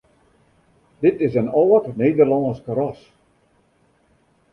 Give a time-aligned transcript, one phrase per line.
[1.03, 3.01] Dit is in âld Nederlânsk ras.